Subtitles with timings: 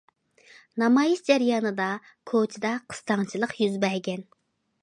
[0.83, 1.89] نامايىش جەريانىدا
[2.31, 4.27] كوچىدا قىستاڭچىلىق يۈز بەرگەن.